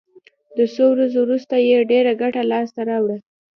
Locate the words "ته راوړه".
2.75-3.17